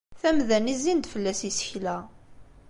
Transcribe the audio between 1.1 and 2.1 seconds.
fell-as yisekla.